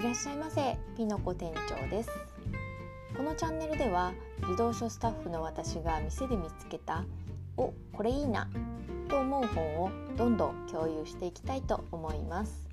[0.00, 2.10] いらっしゃいませピノコ店長です。
[3.14, 4.14] このチャンネルでは
[4.48, 7.04] 児童書スタッフの私が店で見つけた
[7.58, 8.48] おこれいいな
[9.10, 12.66] と思う本をどんどん共有していきたいと思います。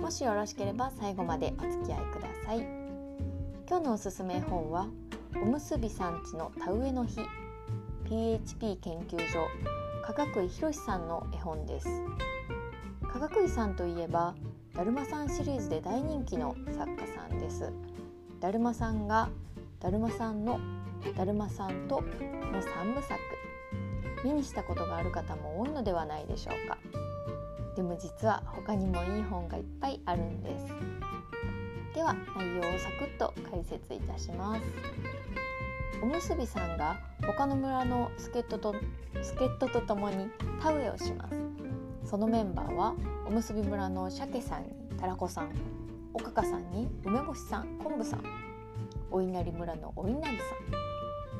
[0.00, 2.60] もしよろしければ最後までお付き合いください。
[3.68, 4.86] 今日のおすすめ本は
[5.34, 7.22] おむすびさんちの田植えの日
[8.04, 9.48] PHP 研究所
[10.04, 11.88] 加賀久井博さんの絵本です。
[13.12, 14.36] 加賀久井さんといえば
[14.74, 17.70] だるまさんシリーズで大人気の作家さんです。
[18.40, 19.28] だるまさんが
[19.80, 20.58] だるまさんの
[21.14, 23.20] だるまさんとの3部作。
[24.24, 26.78] 目にしたことがある方も多いのではないでしょうか。
[27.76, 30.66] でも実は他にもいい本がいっぱいあるんです。
[31.94, 34.62] では内容をサクッと解説いたします。
[36.02, 36.96] おむすびさんが
[37.26, 38.74] 他の村の助っ人と
[39.22, 40.28] 助っ人と共に
[40.62, 41.51] 田植えをします。
[42.12, 42.94] そのメンバーは
[43.26, 44.68] おむすび村の鮭さんに
[45.00, 45.52] たらこさん
[46.12, 48.24] おかかさんに梅干しさん昆布さん
[49.10, 50.30] お稲荷村のお稲荷さ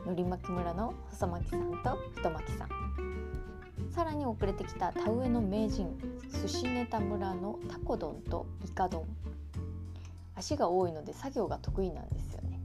[0.06, 2.69] んのり巻村の細巻さんと太巻さん。
[3.91, 5.95] さらに遅れてきた田植えの名人
[6.42, 9.05] 寿司ネタ村のタコ丼とイカ丼。
[10.34, 12.59] 足が多いので作業が得意なんですよね。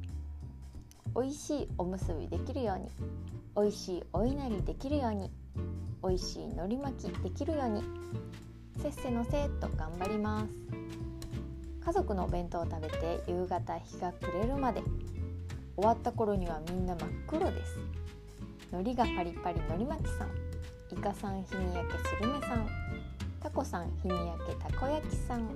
[1.14, 2.89] 美味しいおむすびできるように。
[3.58, 5.30] 美味しいお稲荷できるように。
[6.03, 7.84] 美味しい海苔巻きできるように。
[8.81, 10.48] せっせのせっと頑張ります。
[11.84, 14.81] 家族のお弁当を食べて夕方日が暮れるまで。
[15.76, 17.80] 終わった頃にはみんな真っ黒です。
[18.72, 20.30] 海苔がパリパリ海苔巻きさん。
[20.92, 22.67] イカさん日に焼けスルメさん。
[23.39, 25.50] タコさん日に焼けたこ焼きさん。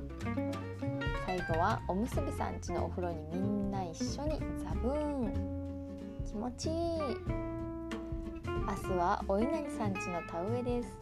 [1.26, 5.34] 最後はおむすびさんちのお風呂にみんな一緒にザブーン。
[6.26, 6.72] 気持ちいい。
[8.60, 10.98] 明日はお稲荷さんちの田植えです。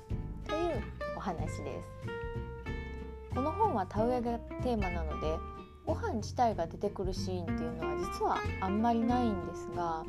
[0.48, 0.84] という
[1.18, 3.34] お話です。
[3.34, 5.38] この本は田植えがテーマなので
[5.86, 10.06] ご飯自体が出てくるシーンっていうのは実はあんまりないんですが、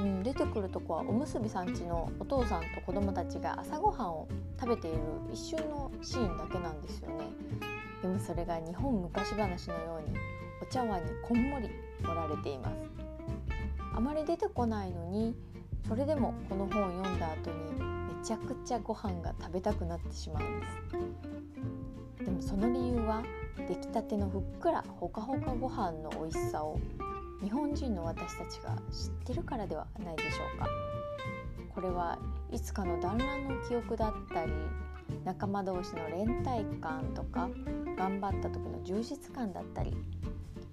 [0.00, 4.28] うん、出てくるとこはおむすびさんちのお父さんと子供たちが朝ごはんを
[4.60, 4.98] 食べている
[5.32, 7.24] 一瞬のシーンだけなんですよね。
[8.02, 10.16] でもそれが日本昔話のように
[10.62, 11.70] お茶碗にこんもり
[12.02, 13.04] 盛られています。
[13.96, 15.36] あまり出てこないのに
[15.86, 20.66] それでもこの本を読んだ後にめちゃくちゃご飯が食べたくなってしまうんで
[22.18, 22.24] す。
[22.24, 23.22] でもその理由は
[23.68, 26.78] 出来たてのふっくらほかほかご飯の美味しさを
[27.42, 30.66] 日本人の私たちが知ってるからではないでしょうか。
[31.74, 32.18] これは
[32.50, 34.52] いつかの団らんの記憶だったり
[35.24, 37.50] 仲間同士の連帯感とか
[37.96, 39.96] 頑張った時の充実感だったり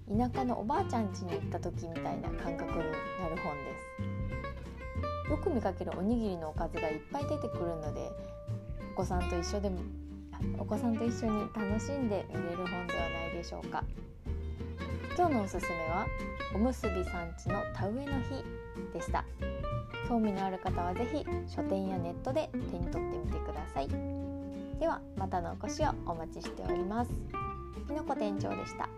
[0.07, 2.83] 田舎のおばあちゃん家に行った時みたいな感覚にな
[3.29, 4.20] る本です。
[5.31, 8.11] よく見かけるおにぎりのおかずがいっぱい出てくるので
[8.93, 9.79] お子さんと一緒でも
[10.59, 13.83] お子さんと一緒に楽しんで見れる本ではないでしょうか。
[15.15, 16.05] 今日のおすすめは
[16.53, 18.43] おむすびさんちの田植えの日
[18.93, 19.23] でした。
[20.09, 23.87] 興味のある方は是非書店やネットで手に取ってみてください。
[24.79, 27.11] ではまたのお越しをお待ちしております。
[27.87, 28.89] きのこ店長でした。